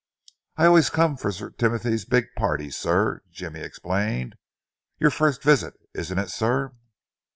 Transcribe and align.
"I 0.57 0.65
always 0.65 0.89
come 0.89 1.15
for 1.15 1.31
Sir 1.31 1.51
Timothy's 1.51 2.05
big 2.05 2.33
parties, 2.35 2.75
sir," 2.75 3.21
Jimmy 3.29 3.59
explained. 3.59 4.35
"Your 4.97 5.11
first 5.11 5.43
visit, 5.43 5.75
isn't 5.93 6.17
it, 6.17 6.31
sir?" 6.31 6.71